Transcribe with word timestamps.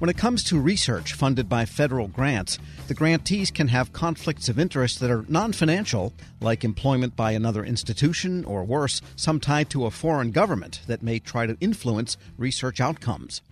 When 0.00 0.08
it 0.08 0.16
comes 0.16 0.42
to 0.44 0.58
research 0.58 1.12
funded 1.12 1.46
by 1.46 1.66
federal 1.66 2.08
grants, 2.08 2.58
the 2.88 2.94
grantees 2.94 3.50
can 3.50 3.68
have 3.68 3.92
conflicts 3.92 4.48
of 4.48 4.58
interest 4.58 4.98
that 5.00 5.10
are 5.10 5.26
non 5.28 5.52
financial, 5.52 6.14
like 6.40 6.64
employment 6.64 7.16
by 7.16 7.32
another 7.32 7.62
institution, 7.62 8.42
or 8.46 8.64
worse, 8.64 9.02
some 9.14 9.40
tied 9.40 9.68
to 9.68 9.84
a 9.84 9.90
foreign 9.90 10.30
government 10.30 10.80
that 10.86 11.02
may 11.02 11.18
try 11.18 11.44
to 11.44 11.58
influence 11.60 12.16
research 12.38 12.80
outcomes. 12.80 13.42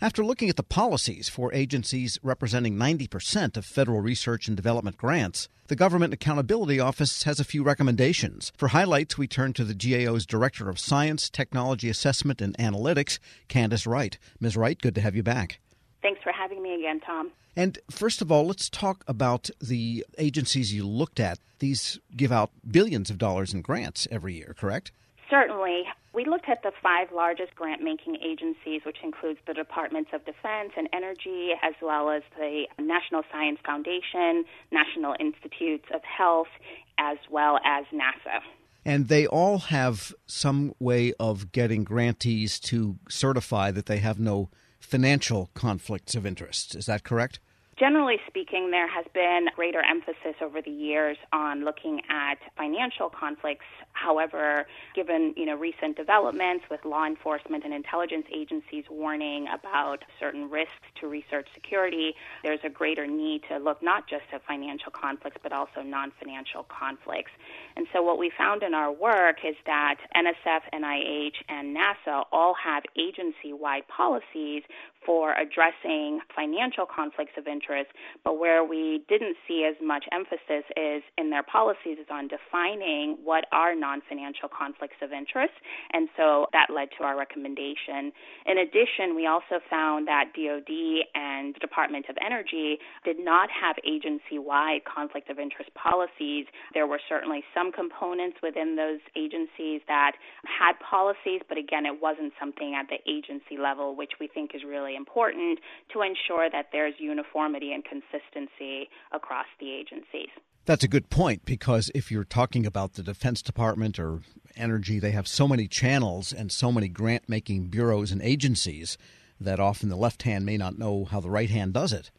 After 0.00 0.24
looking 0.24 0.48
at 0.48 0.56
the 0.56 0.62
policies 0.62 1.28
for 1.28 1.52
agencies 1.52 2.18
representing 2.22 2.76
90% 2.76 3.58
of 3.58 3.66
federal 3.66 4.00
research 4.00 4.48
and 4.48 4.56
development 4.56 4.96
grants, 4.96 5.50
the 5.66 5.76
Government 5.76 6.14
Accountability 6.14 6.80
Office 6.80 7.24
has 7.24 7.38
a 7.38 7.44
few 7.44 7.62
recommendations. 7.62 8.50
For 8.56 8.68
highlights, 8.68 9.18
we 9.18 9.28
turn 9.28 9.52
to 9.52 9.64
the 9.64 9.74
GAO's 9.74 10.24
Director 10.24 10.70
of 10.70 10.78
Science, 10.78 11.28
Technology 11.28 11.90
Assessment, 11.90 12.40
and 12.40 12.56
Analytics, 12.56 13.18
Candace 13.48 13.86
Wright. 13.86 14.16
Ms. 14.40 14.56
Wright, 14.56 14.80
good 14.80 14.94
to 14.94 15.02
have 15.02 15.14
you 15.14 15.22
back. 15.22 15.60
Thanks 16.08 16.22
for 16.22 16.32
having 16.32 16.62
me 16.62 16.74
again, 16.74 17.00
Tom. 17.00 17.32
And 17.54 17.78
first 17.90 18.22
of 18.22 18.32
all, 18.32 18.46
let's 18.46 18.70
talk 18.70 19.04
about 19.06 19.50
the 19.60 20.06
agencies 20.16 20.72
you 20.72 20.86
looked 20.86 21.20
at. 21.20 21.38
These 21.58 21.98
give 22.16 22.32
out 22.32 22.50
billions 22.66 23.10
of 23.10 23.18
dollars 23.18 23.52
in 23.52 23.60
grants 23.60 24.08
every 24.10 24.32
year, 24.32 24.54
correct? 24.58 24.90
Certainly. 25.28 25.82
We 26.14 26.24
looked 26.24 26.48
at 26.48 26.62
the 26.62 26.72
five 26.82 27.08
largest 27.14 27.54
grant 27.56 27.82
making 27.82 28.16
agencies, 28.24 28.86
which 28.86 28.96
includes 29.04 29.38
the 29.46 29.52
Departments 29.52 30.08
of 30.14 30.24
Defense 30.24 30.72
and 30.78 30.88
Energy, 30.94 31.50
as 31.62 31.74
well 31.82 32.08
as 32.08 32.22
the 32.38 32.64
National 32.78 33.22
Science 33.30 33.58
Foundation, 33.66 34.46
National 34.72 35.14
Institutes 35.20 35.84
of 35.94 36.00
Health, 36.04 36.48
as 36.96 37.18
well 37.30 37.58
as 37.66 37.84
NASA. 37.92 38.40
And 38.82 39.08
they 39.08 39.26
all 39.26 39.58
have 39.58 40.14
some 40.24 40.74
way 40.78 41.12
of 41.20 41.52
getting 41.52 41.84
grantees 41.84 42.58
to 42.60 42.96
certify 43.10 43.72
that 43.72 43.84
they 43.84 43.98
have 43.98 44.18
no 44.18 44.48
financial 44.88 45.50
conflicts 45.54 46.14
of 46.14 46.24
interest. 46.24 46.74
Is 46.74 46.86
that 46.86 47.04
correct? 47.04 47.40
Generally 47.78 48.16
speaking, 48.26 48.72
there 48.72 48.88
has 48.88 49.04
been 49.14 49.46
greater 49.54 49.80
emphasis 49.88 50.34
over 50.42 50.60
the 50.60 50.70
years 50.70 51.16
on 51.32 51.64
looking 51.64 52.00
at 52.10 52.38
financial 52.56 53.08
conflicts. 53.08 53.66
However, 53.92 54.66
given 54.96 55.32
you 55.36 55.46
know 55.46 55.54
recent 55.54 55.96
developments 55.96 56.64
with 56.70 56.84
law 56.84 57.06
enforcement 57.06 57.64
and 57.64 57.72
intelligence 57.72 58.26
agencies 58.34 58.84
warning 58.90 59.46
about 59.46 59.98
certain 60.18 60.50
risks 60.50 60.74
to 61.00 61.06
research 61.06 61.46
security, 61.54 62.14
there's 62.42 62.58
a 62.64 62.68
greater 62.68 63.06
need 63.06 63.42
to 63.48 63.58
look 63.58 63.80
not 63.80 64.08
just 64.08 64.24
at 64.32 64.44
financial 64.44 64.90
conflicts 64.90 65.38
but 65.40 65.52
also 65.52 65.80
non-financial 65.82 66.64
conflicts. 66.64 67.30
And 67.76 67.86
so 67.92 68.02
what 68.02 68.18
we 68.18 68.32
found 68.36 68.64
in 68.64 68.74
our 68.74 68.90
work 68.90 69.36
is 69.46 69.54
that 69.66 69.98
NSF, 70.16 70.62
NIH, 70.74 71.36
and 71.48 71.76
NASA 71.76 72.24
all 72.32 72.54
have 72.54 72.82
agency-wide 72.96 73.86
policies 73.86 74.64
for 75.08 75.32
addressing 75.40 76.20
financial 76.36 76.84
conflicts 76.84 77.32
of 77.38 77.46
interest, 77.48 77.88
but 78.24 78.36
where 78.36 78.60
we 78.62 79.00
didn't 79.08 79.40
see 79.48 79.64
as 79.64 79.74
much 79.80 80.04
emphasis 80.12 80.68
is 80.76 81.00
in 81.16 81.30
their 81.30 81.42
policies 81.42 81.96
is 81.96 82.12
on 82.12 82.28
defining 82.28 83.16
what 83.24 83.46
are 83.50 83.74
non-financial 83.74 84.52
conflicts 84.52 85.00
of 85.00 85.08
interest, 85.10 85.56
and 85.94 86.12
so 86.14 86.44
that 86.52 86.68
led 86.68 86.88
to 86.98 87.04
our 87.04 87.16
recommendation. 87.16 88.12
In 88.44 88.60
addition, 88.60 89.16
we 89.16 89.24
also 89.24 89.64
found 89.70 90.06
that 90.08 90.36
DoD 90.36 91.08
and 91.14 91.54
Department 91.54 92.04
of 92.10 92.16
Energy 92.20 92.76
did 93.02 93.16
not 93.18 93.48
have 93.48 93.76
agency-wide 93.88 94.84
conflict 94.84 95.30
of 95.30 95.38
interest 95.38 95.72
policies. 95.72 96.44
There 96.74 96.86
were 96.86 97.00
certainly 97.08 97.40
some 97.56 97.72
components 97.72 98.36
within 98.42 98.76
those 98.76 99.00
agencies 99.16 99.80
that 99.88 100.20
had 100.44 100.76
policies, 100.84 101.40
but 101.48 101.56
again, 101.56 101.86
it 101.86 101.96
wasn't 101.96 102.34
something 102.38 102.76
at 102.76 102.92
the 102.92 103.00
agency 103.08 103.56
level, 103.56 103.96
which 103.96 104.20
we 104.20 104.28
think 104.28 104.52
is 104.52 104.68
really 104.68 104.97
important 104.98 105.60
to 105.92 106.02
ensure 106.02 106.50
that 106.50 106.66
there's 106.72 106.94
uniformity 106.98 107.72
and 107.72 107.82
consistency 107.84 108.90
across 109.12 109.46
the 109.58 109.70
agencies. 109.72 110.28
That's 110.66 110.84
a 110.84 110.88
good 110.88 111.08
point 111.08 111.46
because 111.46 111.90
if 111.94 112.10
you're 112.10 112.24
talking 112.24 112.66
about 112.66 112.92
the 112.92 113.02
Defense 113.02 113.40
Department 113.40 113.98
or 113.98 114.20
energy, 114.54 114.98
they 114.98 115.12
have 115.12 115.26
so 115.26 115.48
many 115.48 115.66
channels 115.66 116.30
and 116.30 116.52
so 116.52 116.70
many 116.70 116.88
grant 116.88 117.26
making 117.26 117.68
bureaus 117.68 118.12
and 118.12 118.20
agencies 118.20 118.98
that 119.40 119.60
often 119.60 119.88
the 119.88 119.96
left 119.96 120.24
hand 120.24 120.44
may 120.44 120.58
not 120.58 120.78
know 120.78 121.06
how 121.06 121.20
the 121.20 121.30
right 121.30 121.48
hand 121.48 121.72
does 121.72 121.94
it. 121.94 122.10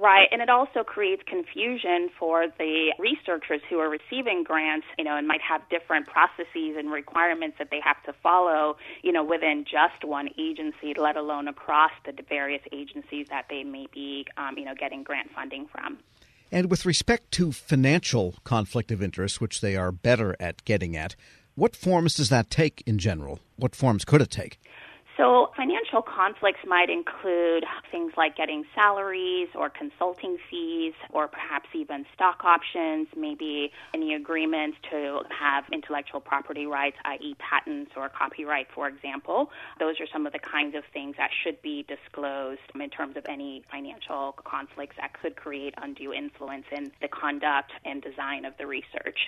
Right, 0.00 0.28
and 0.30 0.40
it 0.40 0.48
also 0.48 0.84
creates 0.84 1.22
confusion 1.26 2.08
for 2.20 2.46
the 2.56 2.92
researchers 3.00 3.60
who 3.68 3.78
are 3.80 3.88
receiving 3.88 4.44
grants, 4.44 4.86
you 4.96 5.02
know, 5.02 5.16
and 5.16 5.26
might 5.26 5.40
have 5.40 5.60
different 5.70 6.06
processes 6.06 6.76
and 6.78 6.92
requirements 6.92 7.56
that 7.58 7.70
they 7.72 7.80
have 7.82 8.00
to 8.04 8.12
follow, 8.22 8.76
you 9.02 9.10
know, 9.10 9.24
within 9.24 9.64
just 9.64 10.04
one 10.04 10.28
agency, 10.38 10.94
let 10.96 11.16
alone 11.16 11.48
across 11.48 11.90
the 12.04 12.12
various 12.28 12.62
agencies 12.70 13.26
that 13.30 13.46
they 13.50 13.64
may 13.64 13.88
be, 13.92 14.24
um, 14.36 14.56
you 14.56 14.64
know, 14.64 14.74
getting 14.78 15.02
grant 15.02 15.32
funding 15.34 15.66
from. 15.66 15.98
And 16.52 16.70
with 16.70 16.86
respect 16.86 17.32
to 17.32 17.50
financial 17.50 18.36
conflict 18.44 18.92
of 18.92 19.02
interest, 19.02 19.40
which 19.40 19.60
they 19.60 19.74
are 19.74 19.90
better 19.90 20.36
at 20.38 20.64
getting 20.64 20.96
at, 20.96 21.16
what 21.56 21.74
forms 21.74 22.14
does 22.14 22.28
that 22.28 22.50
take 22.50 22.84
in 22.86 22.98
general? 22.98 23.40
What 23.56 23.74
forms 23.74 24.04
could 24.04 24.20
it 24.20 24.30
take? 24.30 24.60
So, 25.18 25.50
financial 25.56 26.00
conflicts 26.00 26.60
might 26.64 26.88
include 26.88 27.64
things 27.90 28.12
like 28.16 28.36
getting 28.36 28.62
salaries 28.72 29.48
or 29.56 29.68
consulting 29.68 30.38
fees, 30.48 30.94
or 31.10 31.26
perhaps 31.26 31.66
even 31.74 32.06
stock 32.14 32.44
options, 32.44 33.08
maybe 33.16 33.72
any 33.92 34.14
agreements 34.14 34.78
to 34.92 35.22
have 35.28 35.64
intellectual 35.72 36.20
property 36.20 36.66
rights, 36.66 36.96
i.e., 37.04 37.34
patents 37.42 37.90
or 37.96 38.08
copyright, 38.08 38.68
for 38.72 38.86
example. 38.86 39.50
Those 39.80 39.98
are 39.98 40.06
some 40.12 40.24
of 40.24 40.32
the 40.32 40.38
kinds 40.38 40.76
of 40.76 40.84
things 40.92 41.16
that 41.18 41.30
should 41.42 41.60
be 41.62 41.84
disclosed 41.88 42.60
in 42.78 42.88
terms 42.88 43.16
of 43.16 43.24
any 43.28 43.64
financial 43.72 44.36
conflicts 44.44 44.94
that 45.00 45.18
could 45.20 45.34
create 45.34 45.74
undue 45.82 46.12
influence 46.12 46.66
in 46.70 46.92
the 47.02 47.08
conduct 47.08 47.72
and 47.84 48.00
design 48.00 48.44
of 48.44 48.54
the 48.56 48.68
research. 48.68 49.18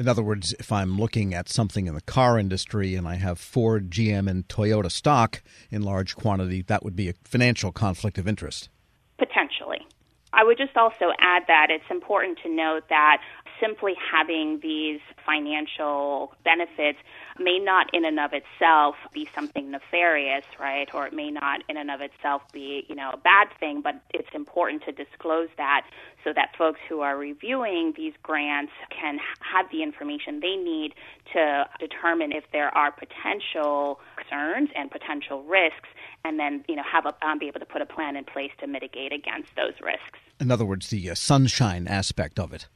In 0.00 0.08
other 0.08 0.22
words, 0.22 0.54
if 0.58 0.72
I'm 0.72 0.96
looking 0.96 1.34
at 1.34 1.50
something 1.50 1.86
in 1.86 1.94
the 1.94 2.00
car 2.00 2.38
industry 2.38 2.94
and 2.94 3.06
I 3.06 3.16
have 3.16 3.38
Ford, 3.38 3.90
GM, 3.90 4.30
and 4.30 4.48
Toyota 4.48 4.90
stock 4.90 5.42
in 5.70 5.82
large 5.82 6.16
quantity, 6.16 6.62
that 6.62 6.82
would 6.82 6.96
be 6.96 7.10
a 7.10 7.14
financial 7.22 7.70
conflict 7.70 8.16
of 8.16 8.26
interest. 8.26 8.70
Potentially. 9.18 9.86
I 10.32 10.42
would 10.42 10.56
just 10.56 10.74
also 10.74 11.12
add 11.20 11.42
that 11.48 11.66
it's 11.68 11.84
important 11.90 12.38
to 12.44 12.48
note 12.48 12.84
that 12.88 13.18
simply 13.60 13.94
having 14.12 14.60
these 14.62 15.00
financial 15.24 16.32
benefits 16.44 16.98
may 17.38 17.58
not 17.58 17.88
in 17.92 18.04
and 18.04 18.18
of 18.18 18.32
itself 18.32 18.96
be 19.12 19.28
something 19.34 19.70
nefarious, 19.70 20.44
right? 20.58 20.88
Or 20.94 21.06
it 21.06 21.12
may 21.12 21.30
not 21.30 21.62
in 21.68 21.76
and 21.76 21.90
of 21.90 22.00
itself 22.00 22.42
be, 22.52 22.84
you 22.88 22.94
know, 22.94 23.10
a 23.12 23.16
bad 23.16 23.48
thing, 23.58 23.80
but 23.82 24.00
it's 24.12 24.28
important 24.34 24.82
to 24.84 24.92
disclose 24.92 25.48
that 25.56 25.86
so 26.24 26.32
that 26.34 26.50
folks 26.56 26.80
who 26.88 27.00
are 27.00 27.16
reviewing 27.16 27.94
these 27.96 28.12
grants 28.22 28.72
can 28.90 29.18
have 29.40 29.66
the 29.70 29.82
information 29.82 30.40
they 30.40 30.56
need 30.56 30.92
to 31.32 31.64
determine 31.78 32.32
if 32.32 32.44
there 32.52 32.76
are 32.76 32.92
potential 32.92 34.00
concerns 34.16 34.70
and 34.76 34.90
potential 34.90 35.42
risks 35.44 35.88
and 36.24 36.38
then, 36.38 36.64
you 36.68 36.76
know, 36.76 36.82
have 36.90 37.06
a, 37.06 37.14
um, 37.26 37.38
be 37.38 37.48
able 37.48 37.60
to 37.60 37.66
put 37.66 37.80
a 37.80 37.86
plan 37.86 38.16
in 38.16 38.24
place 38.24 38.50
to 38.60 38.66
mitigate 38.66 39.12
against 39.12 39.54
those 39.56 39.74
risks. 39.82 40.18
In 40.38 40.50
other 40.50 40.64
words, 40.64 40.88
the 40.88 41.10
uh, 41.10 41.14
sunshine 41.14 41.86
aspect 41.86 42.38
of 42.38 42.52
it. 42.52 42.66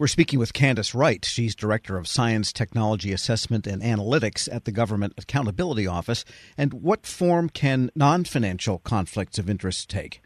We're 0.00 0.06
speaking 0.06 0.38
with 0.38 0.52
Candace 0.52 0.94
Wright. 0.94 1.24
She's 1.24 1.56
Director 1.56 1.96
of 1.96 2.06
Science, 2.06 2.52
Technology 2.52 3.12
Assessment, 3.12 3.66
and 3.66 3.82
Analytics 3.82 4.48
at 4.52 4.64
the 4.64 4.70
Government 4.70 5.12
Accountability 5.18 5.88
Office. 5.88 6.24
And 6.56 6.72
what 6.72 7.04
form 7.04 7.48
can 7.48 7.90
non 7.96 8.22
financial 8.22 8.78
conflicts 8.78 9.40
of 9.40 9.50
interest 9.50 9.90
take? 9.90 10.22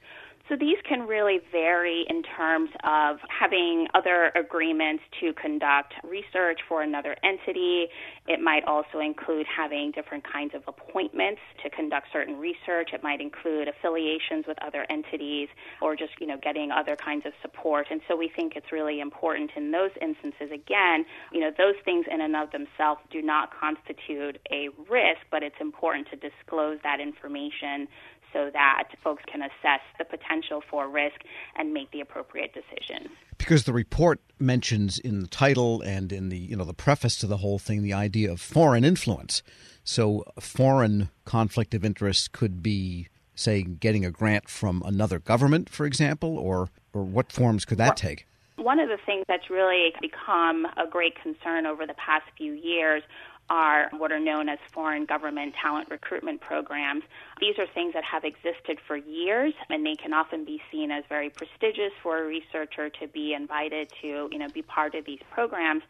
So 0.52 0.58
these 0.60 0.76
can 0.86 1.06
really 1.06 1.40
vary 1.50 2.04
in 2.10 2.22
terms 2.22 2.68
of 2.84 3.16
having 3.26 3.88
other 3.94 4.30
agreements 4.36 5.02
to 5.20 5.32
conduct 5.32 5.94
research 6.04 6.60
for 6.68 6.82
another 6.82 7.16
entity. 7.24 7.86
It 8.28 8.38
might 8.38 8.62
also 8.66 9.00
include 9.00 9.46
having 9.48 9.92
different 9.92 10.30
kinds 10.30 10.52
of 10.54 10.60
appointments 10.68 11.40
to 11.62 11.70
conduct 11.70 12.08
certain 12.12 12.38
research. 12.38 12.90
It 12.92 13.02
might 13.02 13.22
include 13.22 13.66
affiliations 13.66 14.44
with 14.46 14.58
other 14.62 14.84
entities 14.90 15.48
or 15.80 15.96
just, 15.96 16.12
you 16.20 16.26
know, 16.26 16.36
getting 16.42 16.70
other 16.70 16.96
kinds 16.96 17.24
of 17.24 17.32
support. 17.40 17.86
And 17.90 18.02
so 18.06 18.14
we 18.14 18.30
think 18.36 18.52
it's 18.54 18.70
really 18.70 19.00
important 19.00 19.52
in 19.56 19.70
those 19.70 19.92
instances 20.02 20.52
again, 20.52 21.06
you 21.32 21.40
know, 21.40 21.50
those 21.56 21.80
things 21.86 22.04
in 22.12 22.20
and 22.20 22.36
of 22.36 22.50
themselves 22.52 23.00
do 23.10 23.22
not 23.22 23.48
constitute 23.58 24.38
a 24.52 24.68
risk, 24.90 25.24
but 25.30 25.42
it's 25.42 25.56
important 25.62 26.08
to 26.10 26.16
disclose 26.16 26.76
that 26.82 27.00
information 27.00 27.88
so 28.32 28.50
that 28.52 28.88
folks 29.02 29.22
can 29.30 29.42
assess 29.42 29.80
the 29.98 30.04
potential 30.04 30.62
for 30.70 30.88
risk 30.88 31.22
and 31.56 31.72
make 31.72 31.90
the 31.90 32.00
appropriate 32.00 32.52
decisions. 32.54 33.08
Because 33.38 33.64
the 33.64 33.72
report 33.72 34.20
mentions 34.38 34.98
in 34.98 35.20
the 35.20 35.26
title 35.26 35.82
and 35.82 36.12
in 36.12 36.28
the 36.28 36.38
you 36.38 36.56
know 36.56 36.64
the 36.64 36.74
preface 36.74 37.16
to 37.16 37.26
the 37.26 37.38
whole 37.38 37.58
thing 37.58 37.82
the 37.82 37.92
idea 37.92 38.30
of 38.30 38.40
foreign 38.40 38.84
influence. 38.84 39.42
So 39.84 40.24
foreign 40.40 41.10
conflict 41.24 41.74
of 41.74 41.84
interest 41.84 42.32
could 42.32 42.62
be 42.62 43.08
say 43.34 43.62
getting 43.62 44.04
a 44.04 44.10
grant 44.10 44.48
from 44.48 44.82
another 44.84 45.18
government 45.18 45.68
for 45.68 45.86
example 45.86 46.38
or 46.38 46.68
or 46.92 47.02
what 47.02 47.32
forms 47.32 47.64
could 47.64 47.78
that 47.78 47.96
take? 47.96 48.26
One 48.56 48.78
of 48.78 48.88
the 48.88 48.98
things 49.06 49.24
that's 49.28 49.50
really 49.50 49.92
become 50.00 50.66
a 50.76 50.86
great 50.88 51.14
concern 51.20 51.66
over 51.66 51.86
the 51.86 51.94
past 51.94 52.24
few 52.36 52.52
years 52.52 53.02
are 53.50 53.90
what 53.96 54.12
are 54.12 54.20
known 54.20 54.48
as 54.48 54.58
foreign 54.72 55.04
government 55.04 55.54
talent 55.60 55.88
recruitment 55.90 56.40
programs. 56.40 57.02
These 57.40 57.58
are 57.58 57.66
things 57.74 57.94
that 57.94 58.04
have 58.04 58.24
existed 58.24 58.78
for 58.86 58.96
years, 58.96 59.52
and 59.68 59.84
they 59.84 59.96
can 59.96 60.12
often 60.12 60.44
be 60.44 60.60
seen 60.70 60.90
as 60.90 61.04
very 61.08 61.30
prestigious 61.30 61.92
for 62.02 62.22
a 62.22 62.26
researcher 62.26 62.88
to 63.00 63.08
be 63.08 63.34
invited 63.34 63.88
to, 64.00 64.28
you 64.30 64.38
know, 64.38 64.48
be 64.48 64.62
part 64.62 64.94
of 64.94 65.04
these 65.04 65.20
programs. 65.30 65.82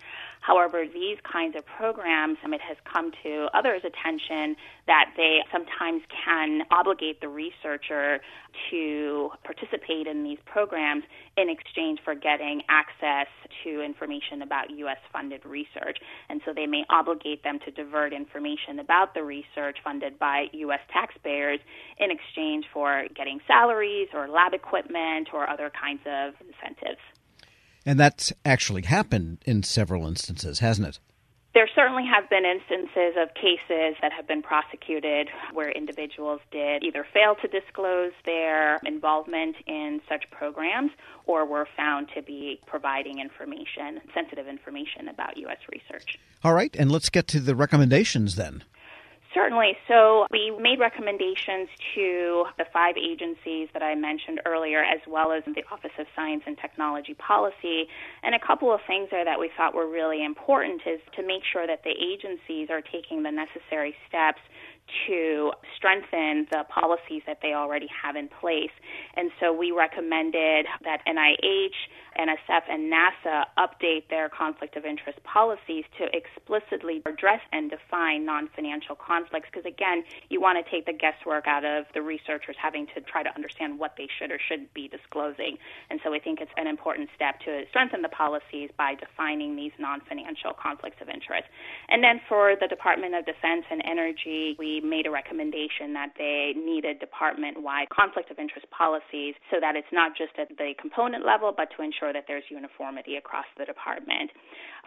However, 0.42 0.84
these 0.92 1.18
kinds 1.22 1.54
of 1.56 1.64
programs, 1.64 2.36
and 2.42 2.52
it 2.52 2.60
has 2.60 2.76
come 2.92 3.12
to 3.22 3.46
others' 3.54 3.82
attention 3.86 4.56
that 4.88 5.14
they 5.16 5.38
sometimes 5.52 6.02
can 6.10 6.62
obligate 6.72 7.20
the 7.20 7.28
researcher 7.28 8.18
to 8.70 9.30
participate 9.44 10.08
in 10.08 10.24
these 10.24 10.38
programs 10.44 11.04
in 11.36 11.48
exchange 11.48 12.00
for 12.04 12.16
getting 12.16 12.60
access 12.68 13.30
to 13.62 13.82
information 13.82 14.42
about 14.42 14.68
U.S. 14.82 14.98
funded 15.12 15.46
research. 15.46 15.98
And 16.28 16.40
so 16.44 16.52
they 16.52 16.66
may 16.66 16.82
obligate 16.90 17.44
them 17.44 17.60
to 17.64 17.70
divert 17.70 18.12
information 18.12 18.80
about 18.80 19.14
the 19.14 19.22
research 19.22 19.78
funded 19.84 20.18
by 20.18 20.46
U.S. 20.52 20.80
taxpayers 20.92 21.60
in 21.98 22.10
exchange 22.10 22.64
for 22.74 23.04
getting 23.14 23.38
salaries 23.46 24.08
or 24.12 24.28
lab 24.28 24.54
equipment 24.54 25.28
or 25.32 25.48
other 25.48 25.70
kinds 25.70 26.02
of 26.04 26.34
incentives. 26.42 27.00
And 27.84 27.98
that's 27.98 28.32
actually 28.44 28.82
happened 28.82 29.38
in 29.44 29.62
several 29.62 30.06
instances, 30.06 30.60
hasn't 30.60 30.88
it? 30.88 30.98
There 31.54 31.68
certainly 31.74 32.04
have 32.06 32.30
been 32.30 32.46
instances 32.46 33.14
of 33.18 33.34
cases 33.34 33.96
that 34.00 34.10
have 34.16 34.26
been 34.26 34.40
prosecuted 34.40 35.28
where 35.52 35.70
individuals 35.70 36.40
did 36.50 36.82
either 36.82 37.06
fail 37.12 37.34
to 37.42 37.48
disclose 37.48 38.12
their 38.24 38.78
involvement 38.86 39.56
in 39.66 40.00
such 40.08 40.30
programs 40.30 40.92
or 41.26 41.44
were 41.44 41.68
found 41.76 42.08
to 42.14 42.22
be 42.22 42.58
providing 42.66 43.18
information, 43.18 44.00
sensitive 44.14 44.48
information 44.48 45.08
about 45.08 45.36
U.S. 45.36 45.58
research. 45.70 46.18
All 46.42 46.54
right, 46.54 46.74
and 46.74 46.90
let's 46.90 47.10
get 47.10 47.28
to 47.28 47.40
the 47.40 47.54
recommendations 47.54 48.36
then. 48.36 48.64
Certainly. 49.34 49.76
So 49.88 50.26
we 50.30 50.52
made 50.60 50.78
recommendations 50.78 51.68
to 51.94 52.44
the 52.58 52.66
five 52.70 52.96
agencies 52.96 53.68
that 53.72 53.82
I 53.82 53.94
mentioned 53.94 54.40
earlier, 54.44 54.84
as 54.84 55.00
well 55.08 55.32
as 55.32 55.42
the 55.46 55.64
Office 55.72 55.92
of 55.98 56.06
Science 56.14 56.42
and 56.46 56.58
Technology 56.58 57.14
Policy. 57.14 57.88
And 58.22 58.34
a 58.34 58.38
couple 58.38 58.72
of 58.72 58.80
things 58.86 59.08
there 59.10 59.24
that 59.24 59.40
we 59.40 59.50
thought 59.56 59.74
were 59.74 59.88
really 59.88 60.22
important 60.22 60.82
is 60.86 61.00
to 61.16 61.26
make 61.26 61.42
sure 61.50 61.66
that 61.66 61.82
the 61.82 61.94
agencies 61.96 62.68
are 62.68 62.82
taking 62.82 63.22
the 63.22 63.30
necessary 63.30 63.94
steps 64.06 64.40
to 65.06 65.52
strengthen 65.76 66.46
the 66.50 66.64
policies 66.68 67.22
that 67.26 67.38
they 67.42 67.54
already 67.54 67.88
have 67.90 68.16
in 68.16 68.28
place. 68.28 68.70
And 69.16 69.30
so 69.40 69.52
we 69.52 69.70
recommended 69.70 70.66
that 70.84 71.02
NIH, 71.06 71.76
NSF, 72.18 72.62
and 72.68 72.92
NASA 72.92 73.44
update 73.58 74.08
their 74.10 74.28
conflict 74.28 74.76
of 74.76 74.84
interest 74.84 75.22
policies 75.24 75.84
to 75.98 76.06
explicitly 76.12 77.02
address 77.06 77.40
and 77.52 77.70
define 77.70 78.24
non 78.24 78.48
financial 78.54 78.94
conflicts. 78.94 79.48
Because 79.52 79.66
again, 79.66 80.04
you 80.28 80.40
want 80.40 80.62
to 80.64 80.70
take 80.70 80.86
the 80.86 80.92
guesswork 80.92 81.46
out 81.46 81.64
of 81.64 81.86
the 81.94 82.02
researchers 82.02 82.56
having 82.60 82.86
to 82.94 83.00
try 83.00 83.22
to 83.22 83.34
understand 83.34 83.78
what 83.78 83.94
they 83.96 84.08
should 84.18 84.30
or 84.30 84.38
shouldn't 84.38 84.72
be 84.74 84.88
disclosing. 84.88 85.56
And 85.90 86.00
so 86.04 86.10
we 86.10 86.20
think 86.20 86.40
it's 86.40 86.52
an 86.56 86.66
important 86.66 87.08
step 87.14 87.40
to 87.40 87.64
strengthen 87.70 88.02
the 88.02 88.08
policies 88.08 88.70
by 88.76 88.94
defining 88.94 89.56
these 89.56 89.72
non 89.78 90.00
financial 90.08 90.52
conflicts 90.52 91.00
of 91.00 91.08
interest. 91.08 91.48
And 91.88 92.04
then 92.04 92.20
for 92.28 92.54
the 92.60 92.68
Department 92.68 93.14
of 93.14 93.24
Defense 93.26 93.64
and 93.70 93.82
Energy, 93.84 94.56
we 94.58 94.71
made 94.80 95.06
a 95.06 95.10
recommendation 95.10 95.92
that 95.92 96.14
they 96.16 96.54
needed 96.56 96.98
department 96.98 97.62
wide 97.62 97.88
conflict 97.90 98.30
of 98.30 98.38
interest 98.38 98.66
policies 98.70 99.34
so 99.50 99.58
that 99.60 99.76
it's 99.76 99.90
not 99.92 100.16
just 100.16 100.32
at 100.38 100.48
the 100.56 100.72
component 100.80 101.26
level, 101.26 101.52
but 101.54 101.68
to 101.76 101.82
ensure 101.82 102.12
that 102.12 102.24
there's 102.26 102.44
uniformity 102.48 103.16
across 103.16 103.46
the 103.58 103.64
department. 103.64 104.30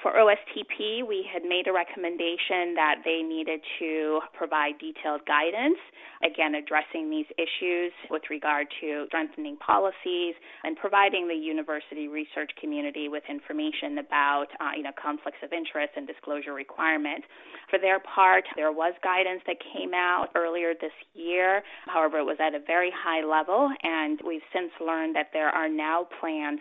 For 0.02 0.12
OSTP, 0.12 1.08
we 1.08 1.26
had 1.32 1.44
made 1.44 1.68
a 1.68 1.74
recommendation 1.74 2.76
that 2.76 3.00
they 3.06 3.24
needed 3.24 3.62
to 3.80 4.20
provide 4.34 4.78
detailed 4.78 5.26
guidance, 5.26 5.80
again, 6.22 6.56
addressing 6.56 7.10
these 7.10 7.26
issues 7.40 7.92
with 8.10 8.24
regard 8.30 8.68
to 8.82 9.06
strengthening 9.08 9.56
policies 9.58 10.36
and 10.64 10.76
providing 10.76 11.28
the 11.28 11.36
university 11.36 12.08
research 12.08 12.52
community 12.60 13.08
with 13.08 13.24
information 13.30 13.98
about, 14.00 14.48
uh, 14.60 14.76
you 14.76 14.84
know, 14.84 14.92
conflicts 15.00 15.40
of 15.44 15.54
interest 15.54 15.94
and 15.96 16.06
disclosure 16.06 16.54
requirements. 16.54 17.26
For 17.70 17.80
their 17.80 18.00
part, 18.00 18.44
there 18.56 18.72
was 18.72 18.94
guidance 19.02 19.42
that 19.48 19.58
came 19.76 19.94
out 19.94 20.28
earlier 20.36 20.74
this 20.80 20.92
year. 21.14 21.64
However, 21.88 22.20
it 22.20 22.26
was 22.26 22.38
at 22.40 22.54
a 22.54 22.60
very 22.60 22.92
high 22.92 23.26
level, 23.26 23.70
and 23.84 24.20
we've 24.26 24.46
since 24.54 24.72
learned 24.80 25.16
that 25.16 25.30
there 25.34 25.50
are 25.50 25.70
now 25.70 26.08
plans 26.20 26.60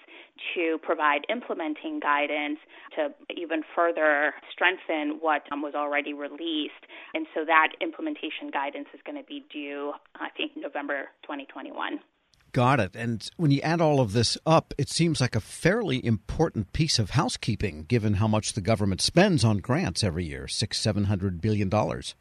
to 0.55 0.79
provide 0.83 1.21
implementing 1.29 2.01
guidance 2.01 2.59
to 2.97 3.15
even 3.37 3.63
further 3.75 4.35
strengthen 4.53 5.19
what 5.21 5.43
um, 5.53 5.63
was 5.63 5.75
already 5.75 6.13
released. 6.13 6.85
And 7.15 7.27
so 7.35 7.45
that 7.45 7.69
implementation 7.81 8.51
guidance 8.53 8.89
is 8.95 9.01
going 9.05 9.19
to 9.19 9.27
be 9.27 9.45
due, 9.53 9.93
I 10.17 10.29
think, 10.37 10.53
November 10.57 11.09
2021. 11.23 12.01
Got 12.53 12.79
it. 12.79 12.95
And 12.95 13.29
when 13.37 13.51
you 13.51 13.61
add 13.63 13.81
all 13.81 14.01
of 14.01 14.13
this 14.13 14.39
up, 14.47 14.75
it 14.79 14.89
seems 14.89 15.21
like 15.21 15.35
a 15.35 15.41
fairly 15.41 16.05
important 16.05 16.73
piece 16.73 17.01
of 17.01 17.11
housekeeping, 17.11 17.85
given 17.89 18.15
how 18.15 18.29
much 18.29 18.53
the 18.53 18.61
government 18.61 19.01
spends 19.01 19.45
on 19.45 19.59
grants 19.59 20.05
every 20.05 20.25
year 20.25 20.47
six, 20.47 20.79
seven 20.79 21.05
hundred 21.05 21.41
billion 21.41 21.69
dollars. 21.69 22.15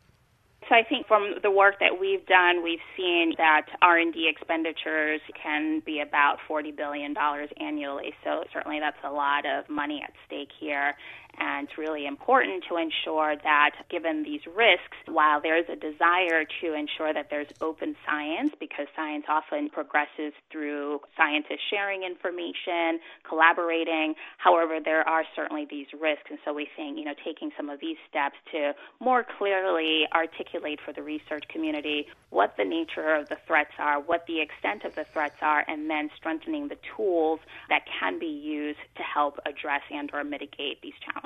So 0.70 0.76
I 0.76 0.84
think 0.88 1.08
from 1.08 1.36
the 1.42 1.52
work 1.52 1.76
that 1.80 2.00
we've 2.00 2.26
done, 2.26 2.64
we've 2.64 2.84
seen 2.96 3.34
that 3.38 3.66
R&D 3.82 4.30
expenditures 4.30 5.22
can 5.42 5.82
be 5.86 6.02
about 6.02 6.38
$40 6.50 6.76
billion 6.76 7.14
annually. 7.60 8.14
So 8.24 8.44
certainly 8.54 8.80
that's 8.80 8.98
a 9.04 9.12
lot 9.12 9.46
of 9.46 9.70
money 9.70 10.02
at 10.04 10.14
stake 10.26 10.50
here. 10.60 10.96
And 11.40 11.68
it's 11.68 11.78
really 11.78 12.06
important 12.06 12.64
to 12.70 12.78
ensure 12.78 13.36
that, 13.44 13.72
given 13.90 14.24
these 14.24 14.42
risks, 14.56 14.98
while 15.08 15.42
there's 15.42 15.66
a 15.70 15.76
desire 15.76 16.46
to 16.62 16.74
ensure 16.74 17.14
that 17.14 17.30
there's 17.30 17.48
open 17.60 17.96
science, 18.06 18.52
because 18.60 18.88
science 18.96 19.26
often 19.28 19.70
progresses 19.70 20.34
through 20.52 21.02
scientists 21.18 21.66
sharing 21.70 22.04
information, 22.04 23.00
collaborating, 23.28 24.14
however, 24.38 24.80
there 24.84 25.08
are 25.08 25.24
certainly 25.36 25.66
these 25.70 25.88
risks. 26.00 26.30
And 26.30 26.40
so 26.46 26.54
we 26.54 26.68
think, 26.76 26.98
you 26.98 27.06
know, 27.06 27.16
taking 27.26 27.52
some 27.58 27.70
of 27.70 27.80
these 27.80 27.98
steps 28.10 28.36
to 28.52 28.74
more 29.00 29.26
clearly 29.38 30.04
articulate 30.14 30.80
for 30.86 30.94
the 30.94 31.02
research 31.02 31.48
community 31.50 32.08
what 32.30 32.56
the 32.58 32.66
nature 32.66 33.16
of 33.16 33.30
the 33.30 33.38
threats 33.48 33.74
are, 33.80 34.00
what 34.00 34.26
the 34.28 34.42
extent 34.42 34.84
of 34.86 34.96
the 34.96 35.06
threats 35.14 35.38
are, 35.42 35.64
and 35.68 35.90
then 35.90 36.10
strengthening 36.18 36.68
the 36.68 36.78
tools 36.96 37.40
that 37.70 37.82
can 38.00 38.20
be 38.20 38.26
used 38.26 38.80
to 38.96 39.04
help 39.04 39.40
address 39.46 39.82
and 39.92 40.10
or 40.14 40.24
mitigate 40.24 40.82
these 40.82 40.94
challenges. 41.06 41.23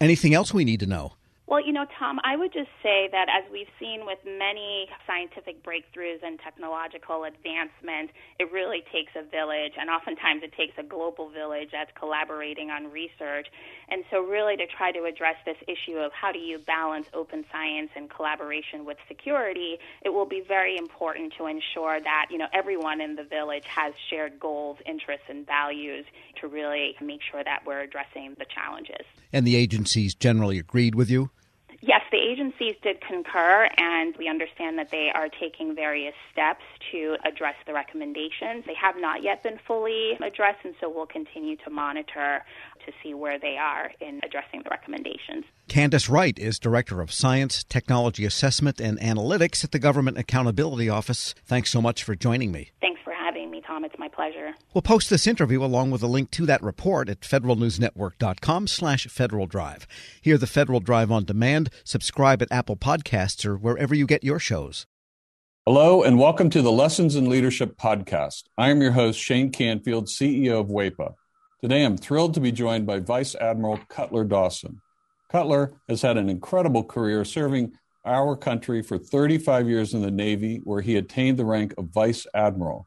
Anything 0.00 0.34
else 0.34 0.52
we 0.52 0.64
need 0.64 0.80
to 0.80 0.86
know? 0.86 1.12
Well, 1.46 1.64
you 1.64 1.72
know, 1.72 1.84
Tom, 1.98 2.20
I 2.24 2.36
would 2.36 2.52
just 2.54 2.70
say 2.82 3.08
that 3.12 3.28
as 3.28 3.44
we've 3.52 3.68
seen 3.78 4.06
with 4.06 4.18
many 4.24 4.88
scientific 5.06 5.62
breakthroughs 5.62 6.22
and 6.22 6.40
technological 6.40 7.24
advancement, 7.24 8.10
it 8.40 8.50
really 8.50 8.82
takes 8.90 9.12
a 9.14 9.22
village, 9.22 9.72
and 9.78 9.90
oftentimes 9.90 10.42
it 10.42 10.54
takes 10.56 10.72
a 10.78 10.82
global 10.82 11.28
village 11.28 11.68
that's 11.70 11.90
collaborating 11.98 12.70
on 12.70 12.90
research. 12.90 13.48
And 13.94 14.02
so, 14.10 14.24
really, 14.24 14.56
to 14.56 14.66
try 14.66 14.90
to 14.90 15.04
address 15.04 15.36
this 15.46 15.56
issue 15.68 15.98
of 15.98 16.10
how 16.12 16.32
do 16.32 16.40
you 16.40 16.58
balance 16.58 17.06
open 17.14 17.44
science 17.52 17.90
and 17.94 18.10
collaboration 18.10 18.84
with 18.84 18.96
security, 19.06 19.78
it 20.02 20.08
will 20.08 20.26
be 20.26 20.40
very 20.40 20.76
important 20.76 21.32
to 21.38 21.46
ensure 21.46 22.00
that, 22.00 22.26
you 22.28 22.36
know, 22.36 22.48
everyone 22.52 23.00
in 23.00 23.14
the 23.14 23.22
village 23.22 23.62
has 23.66 23.94
shared 24.10 24.40
goals, 24.40 24.78
interests, 24.84 25.26
and 25.28 25.46
values 25.46 26.06
to 26.40 26.48
really 26.48 26.96
make 27.00 27.20
sure 27.30 27.44
that 27.44 27.62
we're 27.64 27.82
addressing 27.82 28.34
the 28.36 28.46
challenges. 28.52 29.06
And 29.32 29.46
the 29.46 29.54
agencies 29.54 30.16
generally 30.16 30.58
agreed 30.58 30.96
with 30.96 31.08
you? 31.08 31.30
Yes, 31.86 32.00
the 32.10 32.16
agencies 32.16 32.76
did 32.82 33.02
concur, 33.02 33.68
and 33.76 34.16
we 34.16 34.26
understand 34.26 34.78
that 34.78 34.90
they 34.90 35.10
are 35.14 35.28
taking 35.28 35.74
various 35.74 36.14
steps 36.32 36.62
to 36.90 37.18
address 37.26 37.56
the 37.66 37.74
recommendations. 37.74 38.64
They 38.66 38.74
have 38.80 38.94
not 38.96 39.22
yet 39.22 39.42
been 39.42 39.58
fully 39.66 40.12
addressed, 40.22 40.64
and 40.64 40.74
so 40.80 40.88
we'll 40.88 41.04
continue 41.04 41.56
to 41.56 41.68
monitor 41.68 42.42
to 42.86 42.92
see 43.02 43.12
where 43.12 43.38
they 43.38 43.58
are 43.58 43.90
in 44.00 44.20
addressing 44.24 44.62
the 44.62 44.70
recommendations. 44.70 45.44
Candace 45.68 46.08
Wright 46.08 46.38
is 46.38 46.58
Director 46.58 47.02
of 47.02 47.12
Science, 47.12 47.62
Technology 47.64 48.24
Assessment, 48.24 48.80
and 48.80 48.98
Analytics 48.98 49.62
at 49.62 49.72
the 49.72 49.78
Government 49.78 50.16
Accountability 50.16 50.88
Office. 50.88 51.34
Thanks 51.44 51.70
so 51.70 51.82
much 51.82 52.02
for 52.02 52.14
joining 52.14 52.50
me. 52.50 52.70
Thanks 53.74 53.82
Tom. 53.82 53.84
It's 53.84 53.98
my 53.98 54.08
pleasure. 54.08 54.54
We'll 54.72 54.82
post 54.82 55.10
this 55.10 55.26
interview 55.26 55.64
along 55.64 55.90
with 55.90 56.02
a 56.02 56.06
link 56.06 56.30
to 56.32 56.46
that 56.46 56.62
report 56.62 57.08
at 57.08 57.20
federalnewsnetwork.com 57.20 58.66
slash 58.68 59.06
Federal 59.06 59.46
Drive. 59.46 59.86
Hear 60.20 60.38
the 60.38 60.46
Federal 60.46 60.80
Drive 60.80 61.10
on 61.10 61.24
demand. 61.24 61.70
Subscribe 61.82 62.42
at 62.42 62.52
Apple 62.52 62.76
Podcasts 62.76 63.44
or 63.44 63.56
wherever 63.56 63.94
you 63.94 64.06
get 64.06 64.22
your 64.24 64.38
shows. 64.38 64.86
Hello, 65.66 66.02
and 66.02 66.18
welcome 66.18 66.50
to 66.50 66.62
the 66.62 66.70
Lessons 66.70 67.16
in 67.16 67.28
Leadership 67.28 67.76
podcast. 67.76 68.44
I 68.58 68.70
am 68.70 68.82
your 68.82 68.92
host, 68.92 69.18
Shane 69.18 69.50
Canfield, 69.50 70.06
CEO 70.06 70.60
of 70.60 70.68
WAEPA. 70.68 71.14
Today, 71.62 71.84
I'm 71.84 71.96
thrilled 71.96 72.34
to 72.34 72.40
be 72.40 72.52
joined 72.52 72.86
by 72.86 72.98
Vice 73.00 73.34
Admiral 73.34 73.80
Cutler 73.88 74.24
Dawson. 74.24 74.80
Cutler 75.32 75.72
has 75.88 76.02
had 76.02 76.18
an 76.18 76.28
incredible 76.28 76.84
career 76.84 77.24
serving 77.24 77.72
our 78.04 78.36
country 78.36 78.82
for 78.82 78.98
35 78.98 79.68
years 79.68 79.94
in 79.94 80.02
the 80.02 80.10
Navy, 80.10 80.60
where 80.64 80.82
he 80.82 80.96
attained 80.96 81.38
the 81.38 81.46
rank 81.46 81.72
of 81.78 81.86
Vice 81.86 82.26
Admiral. 82.34 82.86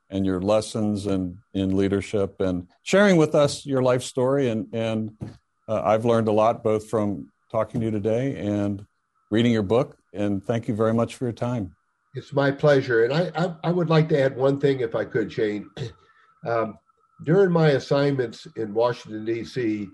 and 0.11 0.25
your 0.25 0.41
lessons 0.41 1.07
and 1.07 1.37
in 1.53 1.75
leadership 1.75 2.39
and 2.41 2.67
sharing 2.83 3.15
with 3.15 3.33
us 3.33 3.65
your 3.65 3.81
life 3.81 4.03
story. 4.03 4.49
And, 4.49 4.67
and 4.73 5.11
uh, 5.67 5.81
I've 5.83 6.05
learned 6.05 6.27
a 6.27 6.31
lot 6.31 6.63
both 6.63 6.89
from 6.89 7.31
talking 7.49 7.79
to 7.81 7.85
you 7.85 7.91
today 7.91 8.35
and 8.37 8.85
reading 9.31 9.51
your 9.51 9.63
book. 9.63 9.97
And 10.13 10.45
thank 10.45 10.67
you 10.67 10.75
very 10.75 10.93
much 10.93 11.15
for 11.15 11.25
your 11.25 11.33
time. 11.33 11.75
It's 12.13 12.33
my 12.33 12.51
pleasure. 12.51 13.05
And 13.05 13.13
I, 13.13 13.31
I, 13.35 13.55
I 13.63 13.71
would 13.71 13.89
like 13.89 14.09
to 14.09 14.21
add 14.21 14.35
one 14.35 14.59
thing, 14.59 14.81
if 14.81 14.95
I 14.95 15.05
could, 15.05 15.31
Shane. 15.31 15.69
Um, 16.43 16.79
during 17.23 17.51
my 17.51 17.67
assignments 17.73 18.47
in 18.55 18.73
Washington, 18.73 19.25
D.C., 19.25 19.87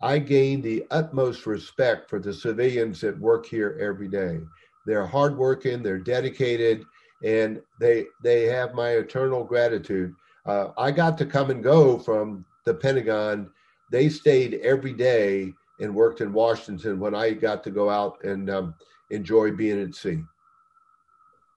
I 0.00 0.18
gained 0.18 0.62
the 0.62 0.86
utmost 0.90 1.44
respect 1.44 2.08
for 2.08 2.18
the 2.18 2.32
civilians 2.32 3.02
that 3.02 3.20
work 3.20 3.44
here 3.44 3.76
every 3.78 4.08
day. 4.08 4.40
They're 4.86 5.06
hardworking, 5.06 5.82
they're 5.82 5.98
dedicated, 5.98 6.86
and 7.24 7.60
they 7.78 8.06
they 8.22 8.44
have 8.44 8.74
my 8.74 8.90
eternal 8.90 9.44
gratitude. 9.44 10.14
Uh, 10.46 10.68
I 10.78 10.90
got 10.90 11.18
to 11.18 11.26
come 11.26 11.50
and 11.50 11.62
go 11.62 11.98
from 11.98 12.44
the 12.64 12.74
Pentagon. 12.74 13.50
They 13.90 14.08
stayed 14.08 14.54
every 14.62 14.92
day 14.92 15.52
and 15.80 15.94
worked 15.94 16.20
in 16.20 16.32
Washington 16.32 17.00
when 17.00 17.14
I 17.14 17.32
got 17.32 17.64
to 17.64 17.70
go 17.70 17.90
out 17.90 18.22
and 18.24 18.48
um, 18.50 18.74
enjoy 19.10 19.52
being 19.52 19.80
at 19.80 19.94
sea. 19.94 20.22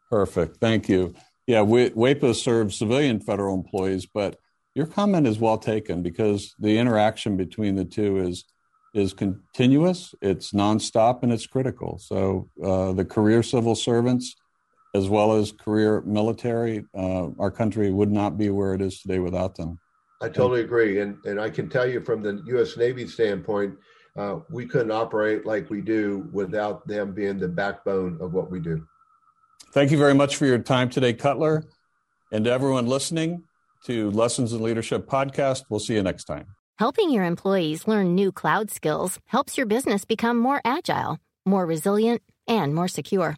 Perfect. 0.10 0.58
Thank 0.58 0.90
you. 0.90 1.14
Yeah, 1.48 1.60
WAEPA 1.60 2.36
serves 2.36 2.78
civilian 2.78 3.20
federal 3.20 3.56
employees, 3.56 4.06
but 4.06 4.38
your 4.76 4.86
comment 4.86 5.28
is 5.28 5.40
well 5.40 5.58
taken 5.58 6.02
because 6.02 6.56
the 6.58 6.78
interaction 6.78 7.36
between 7.38 7.76
the 7.76 7.86
two 7.86 8.18
is 8.18 8.46
is 8.94 9.12
continuous, 9.12 10.14
it's 10.22 10.52
nonstop, 10.52 11.24
and 11.24 11.34
it's 11.34 11.48
critical. 11.48 11.98
So 11.98 12.50
uh, 12.64 12.94
the 12.94 13.06
career 13.06 13.42
civil 13.42 13.74
servants, 13.74 14.36
as 14.94 15.10
well 15.10 15.34
as 15.34 15.52
career 15.52 16.02
military, 16.02 16.86
uh, 16.96 17.30
our 17.40 17.52
country 17.52 17.92
would 17.92 18.12
not 18.12 18.38
be 18.38 18.50
where 18.50 18.74
it 18.74 18.82
is 18.82 19.02
today 19.02 19.20
without 19.20 19.56
them. 19.56 19.80
I 20.22 20.30
totally 20.30 20.62
agree, 20.62 21.02
and 21.02 21.18
and 21.26 21.40
I 21.40 21.50
can 21.50 21.68
tell 21.70 21.86
you 21.86 22.02
from 22.02 22.22
the 22.22 22.42
U.S. 22.48 22.78
Navy 22.78 23.08
standpoint, 23.08 23.76
uh, 24.16 24.40
we 24.50 24.66
couldn't 24.66 24.92
operate 24.92 25.46
like 25.46 25.70
we 25.70 25.82
do 25.82 26.30
without 26.32 26.88
them 26.88 27.14
being 27.14 27.38
the 27.38 27.48
backbone 27.48 28.20
of 28.22 28.34
what 28.34 28.50
we 28.50 28.60
do. 28.60 28.86
Thank 29.74 29.92
you 29.92 29.98
very 29.98 30.14
much 30.14 30.36
for 30.38 30.46
your 30.46 30.60
time 30.60 30.90
today, 30.90 31.14
Cutler. 31.14 31.64
And 32.32 32.46
to 32.46 32.52
everyone 32.52 32.88
listening 32.88 33.44
to 33.86 34.12
Lessons 34.12 34.54
in 34.54 34.62
Leadership 34.62 35.08
podcast, 35.08 35.64
we'll 35.70 35.80
see 35.80 35.96
you 35.96 36.04
next 36.04 36.26
time. 36.26 36.46
Helping 36.78 37.10
your 37.10 37.24
employees 37.24 37.88
learn 37.88 38.16
new 38.16 38.32
cloud 38.32 38.72
skills 38.72 39.20
helps 39.26 39.58
your 39.58 39.66
business 39.66 40.06
become 40.06 40.38
more 40.38 40.62
agile, 40.64 41.18
more 41.46 41.66
resilient, 41.66 42.22
and 42.48 42.74
more 42.74 42.88
secure. 42.88 43.38